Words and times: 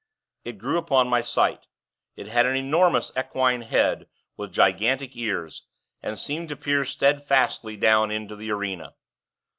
It 0.43 0.57
grew 0.57 0.79
upon 0.79 1.09
my 1.09 1.21
sight. 1.21 1.67
It 2.15 2.25
had 2.25 2.47
an 2.47 2.55
enormous 2.55 3.11
equine 3.15 3.61
head, 3.61 4.07
with 4.35 4.51
gigantic 4.51 5.15
ears, 5.15 5.67
and 6.01 6.17
seemed 6.17 6.49
to 6.49 6.55
peer 6.55 6.83
steadfastly 6.85 7.77
down 7.77 8.09
into 8.09 8.35
the 8.35 8.49
arena. 8.49 8.95